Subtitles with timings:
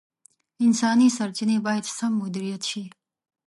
[0.63, 2.83] انساني سرچیني باید سم مدیریت شي.